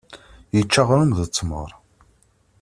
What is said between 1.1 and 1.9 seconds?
d tmeṛ